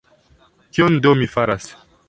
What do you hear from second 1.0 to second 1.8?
do mi faras?